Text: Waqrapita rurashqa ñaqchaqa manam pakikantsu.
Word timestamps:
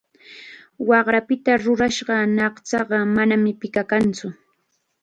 Waqrapita 0.87 1.51
rurashqa 1.63 2.15
ñaqchaqa 2.37 2.97
manam 3.15 3.43
pakikantsu. 3.59 4.27